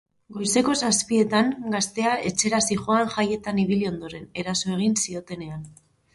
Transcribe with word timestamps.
Goizeko 0.35 0.73
zazpietan 0.85 1.51
gaztea 1.75 2.13
etxera 2.31 2.63
zihoan 2.65 3.13
jaietan 3.19 3.61
ibili 3.67 3.93
ondoren, 3.93 4.27
eraso 4.47 4.77
egin 4.81 4.99
ziotenean. 5.05 5.71